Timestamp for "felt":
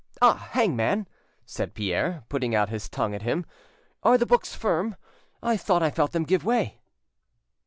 5.91-6.11